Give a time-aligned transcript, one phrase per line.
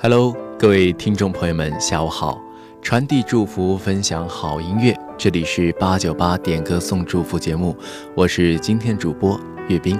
[0.00, 2.40] Hello，各位听众朋友们，下午好！
[2.80, 7.76] 传递祝福，分享好音乐，这里是八九八点歌送祝福节目，
[8.14, 9.98] 我是今天主播岳兵。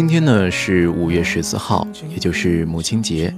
[0.00, 3.34] 今天呢是五月十四号，也就是母亲节。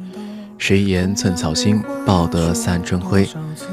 [0.59, 3.27] 谁言寸草心，报得三春晖。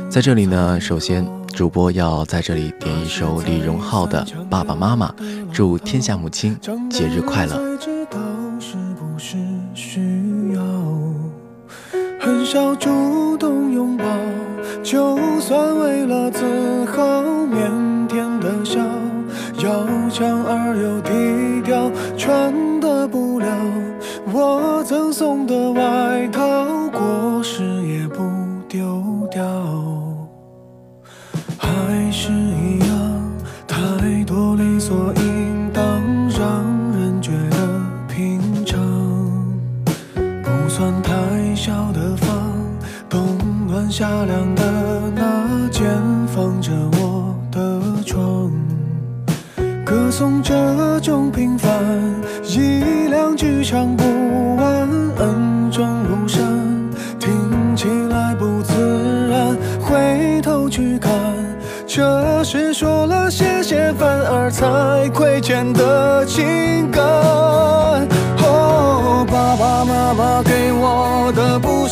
[0.09, 5.11] 在这里呢，首先主播要在这里点一首李荣浩的《爸爸妈妈》，
[5.51, 6.57] 祝天下母亲
[6.89, 7.76] 节日快乐。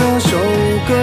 [0.00, 0.28] 这首
[0.86, 0.94] 歌。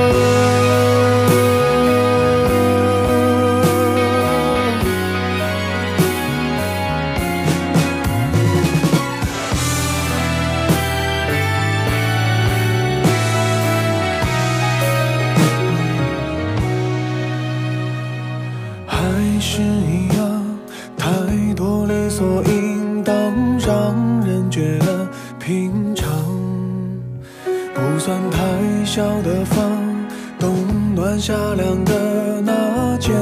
[31.20, 33.14] 夏凉的那间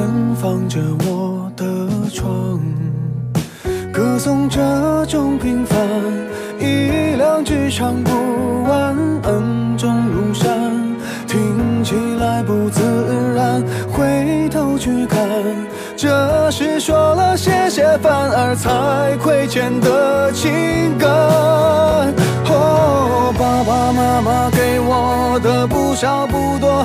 [0.42, 1.64] 放着我的
[2.12, 2.59] 床，
[3.92, 4.59] 歌颂这
[5.06, 5.78] 种平凡，
[6.59, 10.72] 一两句唱不完，恩重如山，
[11.28, 12.81] 听起来不自
[13.36, 13.64] 然。
[13.92, 15.30] 回头去看，
[15.96, 20.50] 这是说了谢谢反而才亏欠的情
[20.98, 21.08] 感。
[22.50, 26.84] 哦，爸爸妈妈给我的不少不多。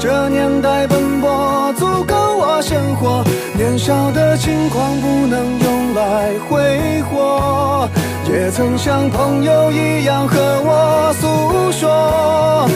[0.00, 3.22] 这年代奔波足够我生活，
[3.54, 7.86] 年少的轻狂不能用来挥霍。
[8.24, 12.66] 也曾像朋友一样和我诉说。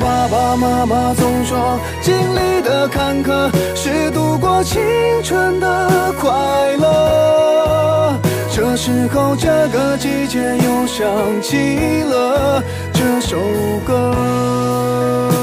[0.00, 4.80] 爸爸妈妈总说经历的坎坷是度过青
[5.22, 6.32] 春的快
[6.78, 8.18] 乐。
[8.50, 11.06] 这时候这个季节又想
[11.42, 12.64] 起了
[12.94, 13.36] 这首
[13.86, 15.35] 歌。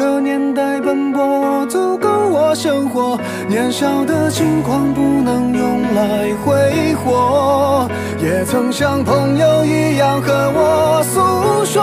[0.00, 3.18] 这年代奔波足够我生活，
[3.48, 7.88] 年少的轻狂不能用来挥霍。
[8.22, 11.82] 也曾像朋友一样和我诉说，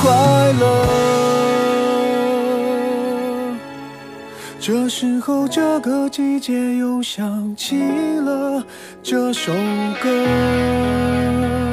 [0.00, 0.08] 快
[0.60, 1.67] 乐。
[4.70, 7.80] 这时候，这个季节又想起
[8.18, 8.62] 了
[9.02, 9.50] 这首
[10.02, 11.67] 歌。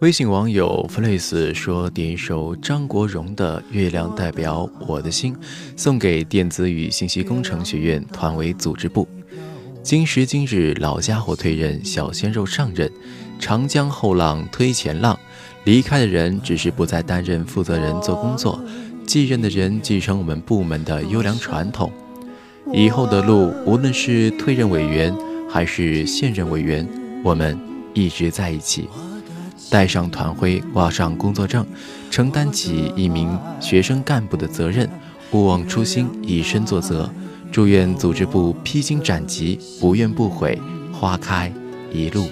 [0.00, 5.34] 微信网友 flys 说：“点一首张国荣的《月亮代表我的心》，
[5.76, 9.06] 送给电子与信息工程学院团委组织部。
[9.82, 12.90] 今时今日，老家伙退任，小鲜肉上任，
[13.38, 15.18] 长江后浪推前浪。
[15.64, 18.58] 离开的人只是不再担任负责人做工作，
[19.06, 21.92] 继任的人继承我们部门的优良传统。
[22.72, 25.14] 以后的路，无论是退任委员
[25.46, 26.88] 还是现任委员，
[27.22, 27.58] 我们
[27.92, 28.88] 一直在一起。”
[29.70, 31.64] 带上团徽，挂上工作证，
[32.10, 34.86] 承担起一名学生干部的责任，
[35.30, 37.08] 不忘初心，以身作则。
[37.52, 40.58] 祝愿组织部披荆斩棘，不怨不悔，
[40.92, 41.50] 花开
[41.92, 42.26] 一路。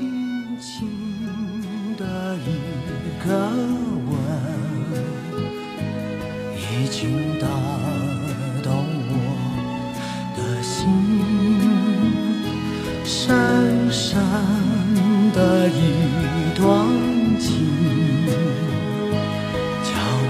[15.35, 17.08] 的一段。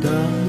[0.00, 0.47] 等。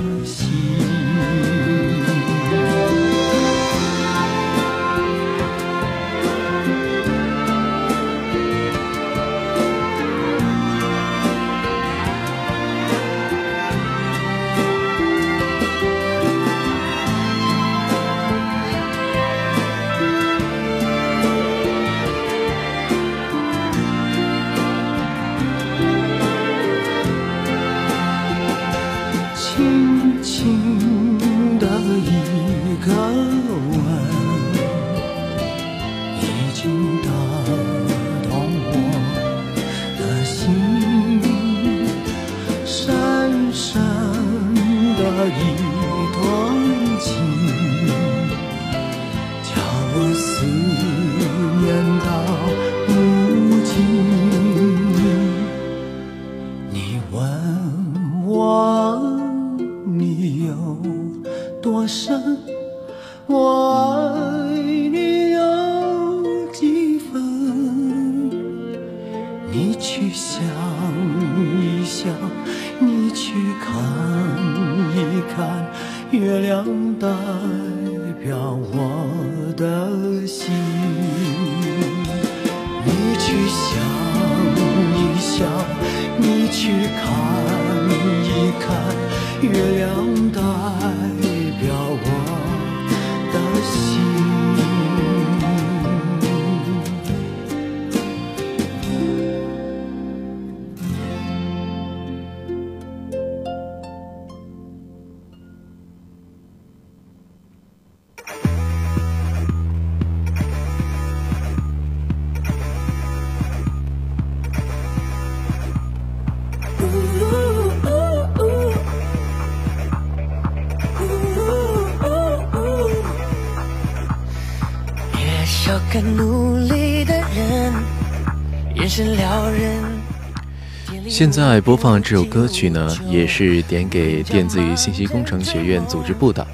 [131.19, 136.47] 现在播放这首歌曲呢，也是点给电子与信息工程学院组织部的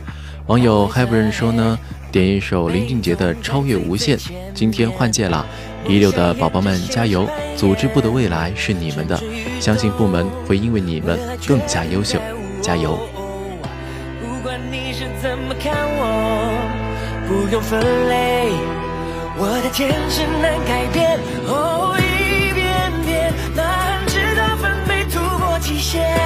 [0.47, 1.77] 网友 h e n 说呢，
[2.11, 4.17] 点一首林俊杰的《超越无限》。
[4.55, 5.45] 今天换届了，
[5.87, 7.29] 一六的宝宝们加油！
[7.55, 9.15] 组织部的未来是你们的，
[9.59, 12.19] 相信部门会因为你们更加优秀，
[12.59, 12.97] 加油！
[14.19, 17.79] 不不管你是怎么看我，我用分
[18.09, 18.49] 类，
[19.61, 21.19] 的天难改变。
[21.45, 21.94] 哦、
[25.97, 26.24] share.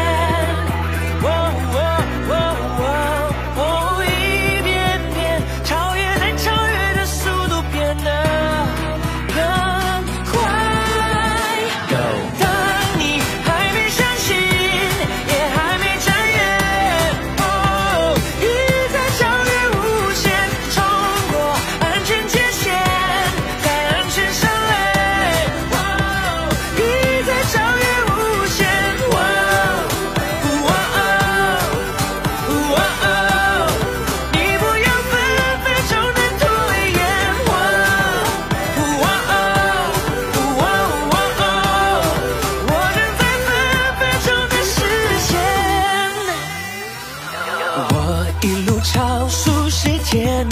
[50.12, 50.48] 天，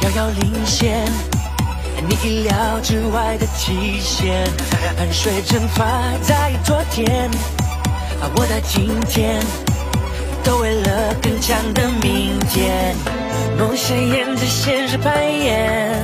[0.00, 1.04] 遥遥领先，
[2.08, 4.46] 你意料之外的极限，
[4.96, 5.86] 汗水蒸发
[6.22, 7.30] 在昨天，
[8.18, 9.42] 而我在今天，
[10.42, 12.96] 都为了更强的明天。
[13.58, 16.02] 梦想沿着现实攀岩，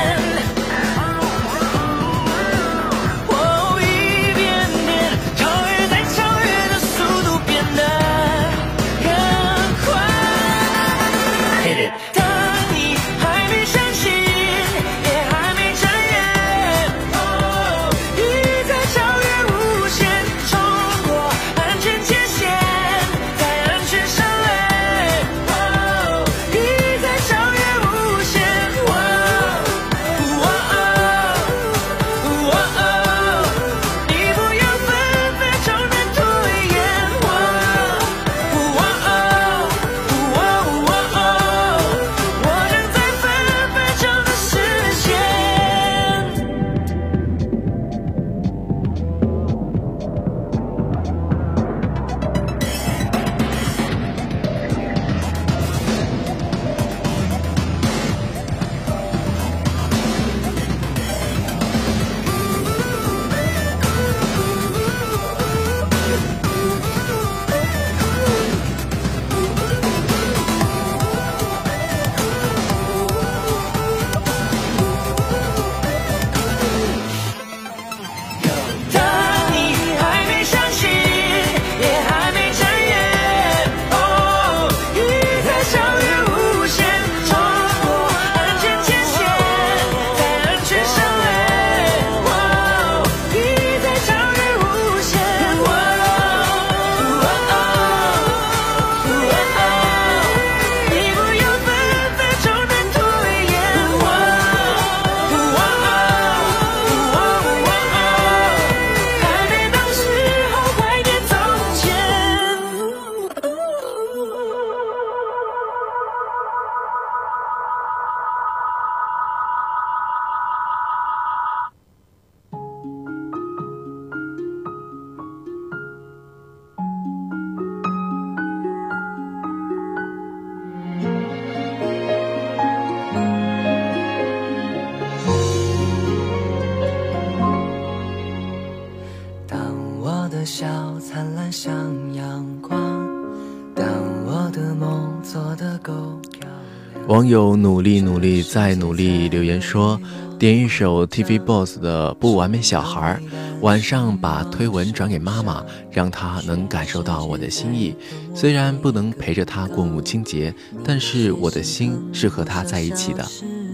[147.18, 150.00] 网友努力努力再努力，留言说
[150.38, 153.18] ：“点一首 t v b o s s 的《不完美小孩》，
[153.60, 155.60] 晚上把推文转给妈妈，
[155.90, 157.92] 让她能感受到我的心意。
[158.36, 163.26] 虽然不能陪着她过母亲节，但是我的心是和她在一起的，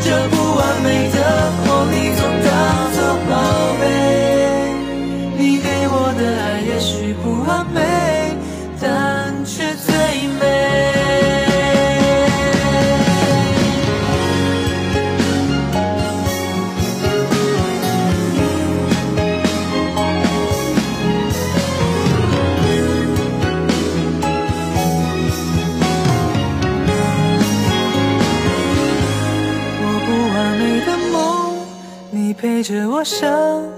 [33.03, 33.70] 我想。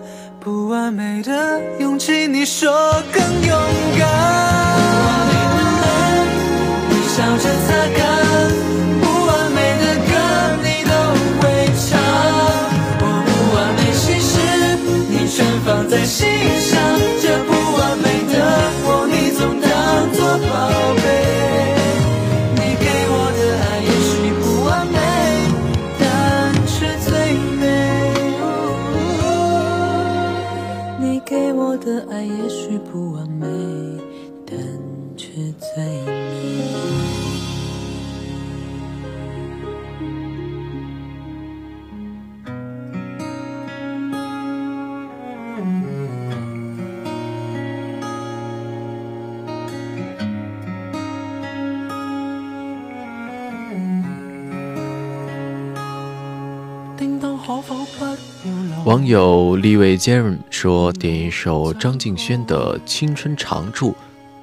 [58.93, 63.89] 网友李伟杰说，点一首张敬轩的《青春常驻》，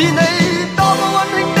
[0.00, 0.16] 是你，
[0.76, 1.57] 多么温馨。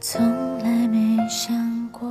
[0.00, 0.24] 从
[0.60, 1.52] 来没想
[1.90, 2.08] 过。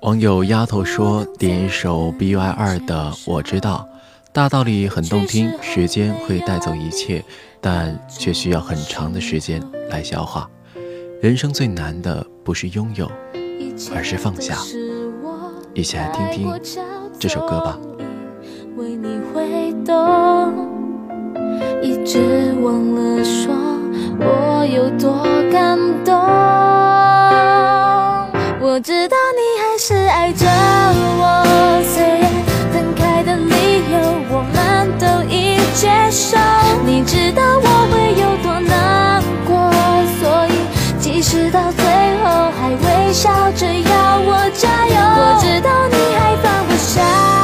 [0.00, 3.88] 网友丫头说：“点一首 B Y 二的《我知道》，
[4.32, 7.24] 大道理很动听，时间会带走一切，
[7.60, 10.48] 但却需要很长的时间来消化。
[11.20, 13.08] 人生最难的不是拥有，
[13.94, 14.56] 而是放下。
[15.72, 16.48] 一起来听听
[17.18, 17.78] 这首歌吧。”
[21.80, 23.54] 一直忘了说
[24.18, 25.22] 我有多
[25.52, 26.14] 感动，
[36.86, 39.68] 你知道我会有多难过，
[40.20, 41.84] 所以即使到最
[42.22, 44.94] 后还微笑着要我加油。
[44.94, 47.43] 我知道你还放不下。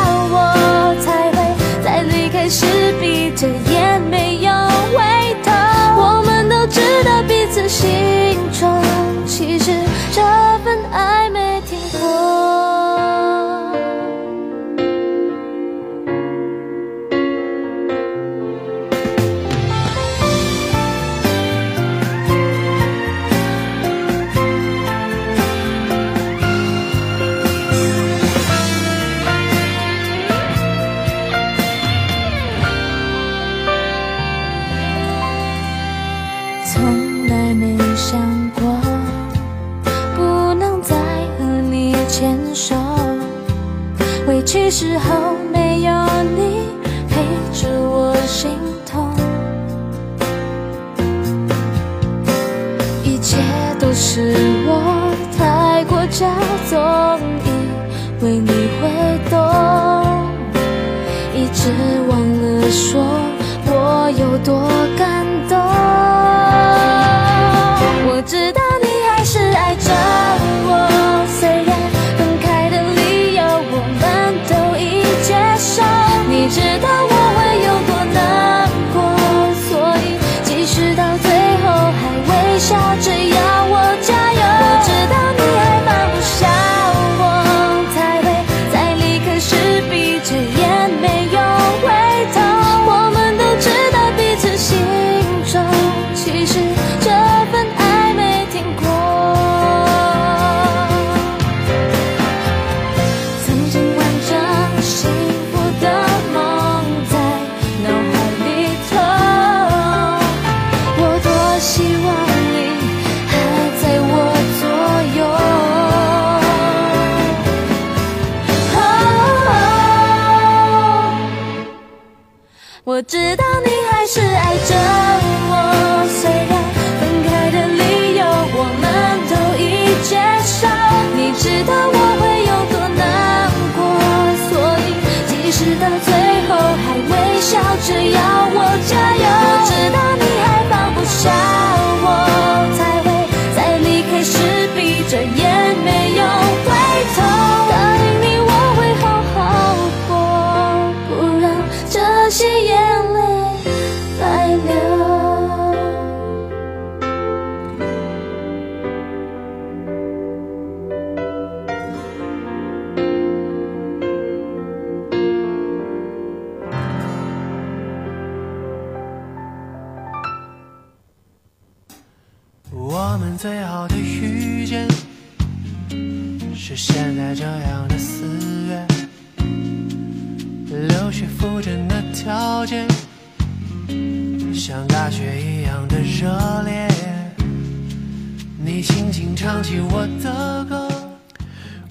[188.83, 190.88] 轻轻唱起我的歌。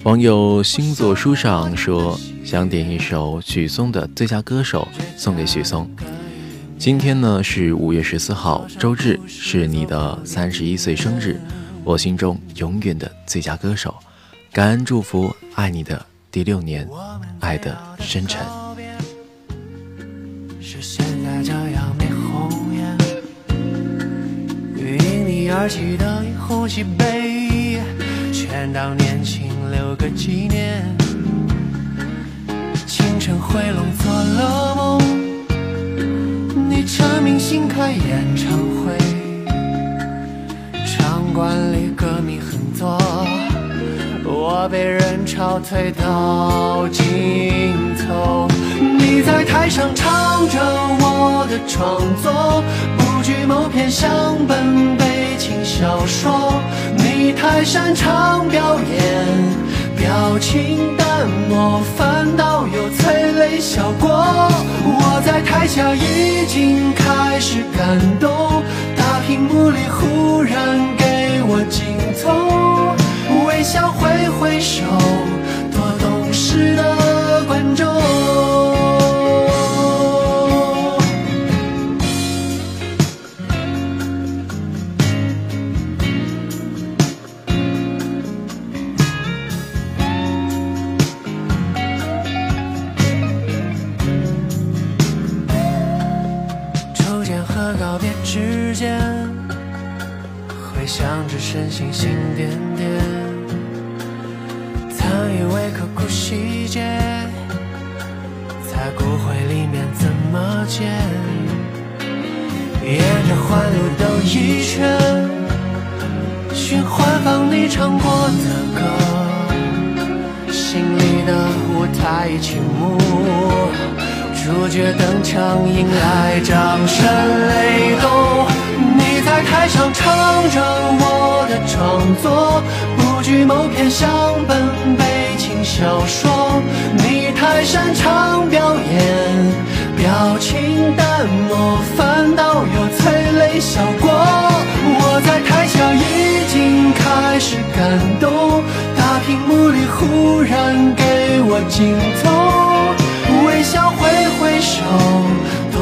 [0.02, 5.88] 网友星座书上说，想点一首许嵩的最佳歌手送给许嵩。
[6.78, 11.40] 今天呢是五月十四号，周日是你的三十一岁生日，
[11.84, 13.94] 我心中永远的最佳歌手，
[14.50, 16.88] 感恩祝福，爱你的第六年，
[17.40, 18.59] 爱的深沉。
[25.52, 27.80] 而起的一呼几杯，
[28.32, 30.82] 全当年轻留个纪念。
[32.86, 38.96] 清晨回笼做了梦，你成名新开演唱会，
[40.86, 42.96] 场馆里歌迷很多，
[44.24, 47.74] 我被人潮推到尽
[48.06, 48.46] 头。
[48.80, 53.09] 你在台上唱着我的创作。
[53.46, 55.04] 某篇相本悲
[55.38, 56.52] 情小说，
[56.96, 59.26] 你太擅长表演，
[59.96, 64.08] 表情淡漠反倒有催泪效果。
[64.82, 68.62] 我在台下已经开始感动，
[68.96, 74.82] 大屏幕里忽然给我镜头，微笑挥挥手。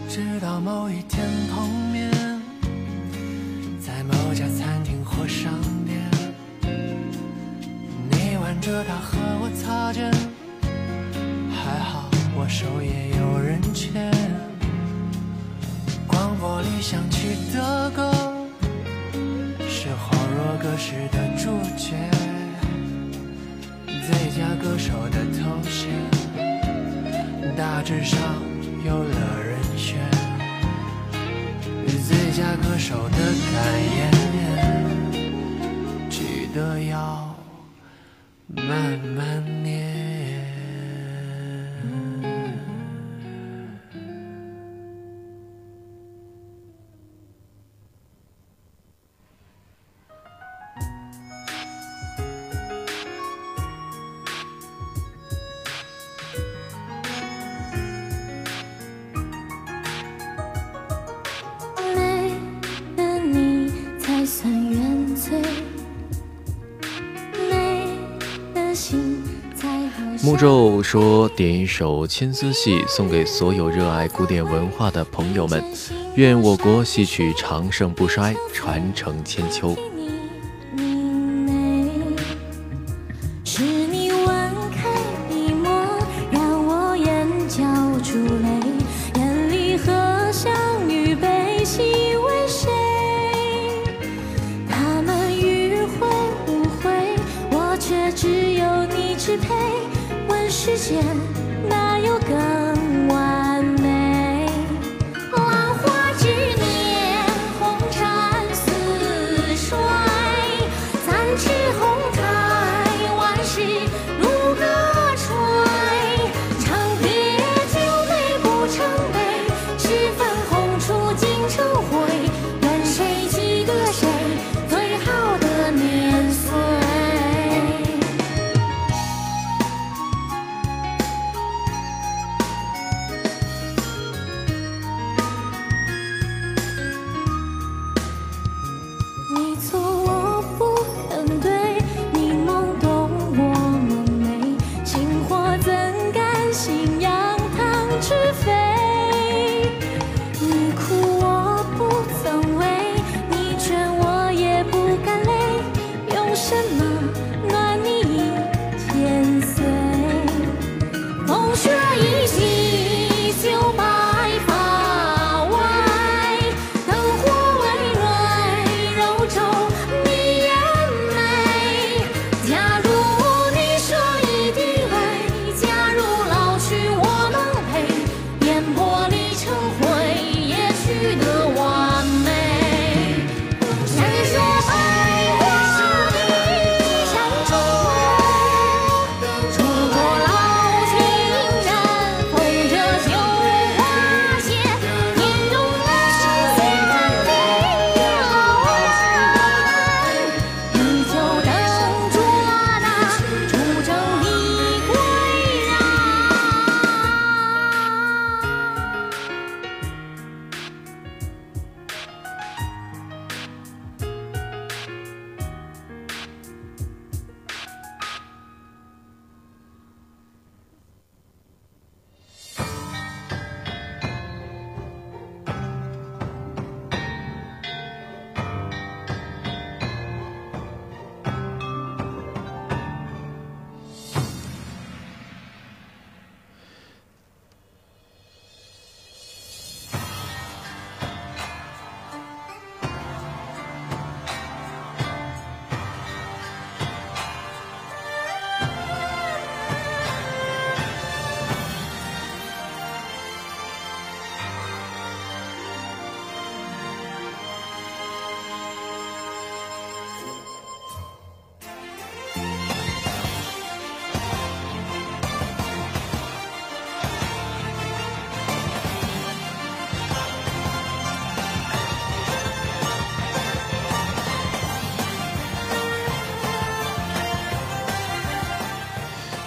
[0.07, 2.09] 直到某一天碰面，
[3.85, 5.51] 在某家餐厅或商
[5.85, 6.77] 店，
[8.11, 10.09] 你挽着他和我擦肩，
[11.51, 12.05] 还好
[12.37, 14.09] 我手也有人牵。
[16.07, 18.22] 广播里响起的歌。
[20.63, 21.93] 歌时的主角，
[23.85, 25.91] 最佳歌手的头衔，
[27.57, 28.17] 大致上
[28.85, 29.97] 有了人选。
[32.07, 33.17] 最佳歌手的
[33.53, 34.11] 感言，
[36.09, 37.35] 记得要
[38.47, 39.62] 慢慢。
[70.33, 75.63] 步骤说，点一首《千丝戏》送给所有热爱古典文化的朋友们，
[76.15, 79.77] 愿我国戏曲长盛不衰，传承千秋。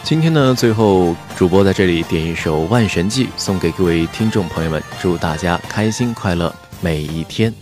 [0.08, 7.52] 今天呢，最后主播在这里点一首《万神记》送给各位听众朋友们，祝大家开心快乐每一天。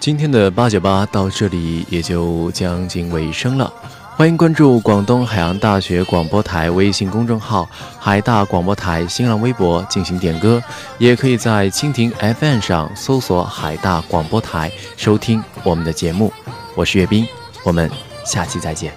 [0.00, 3.70] 今天的八九八到这里也就将近尾声了，
[4.16, 7.68] 欢迎关注广东海洋大学广播台微信公众号
[8.00, 10.60] “海大广播台”、新浪微博进行点歌，
[10.96, 16.32] 也可以在蜻蜓 FM 上搜索“海大广播台”收听我们的节目。
[16.74, 17.26] 我是岳斌，
[17.62, 17.88] 我们
[18.24, 18.94] 下期再见。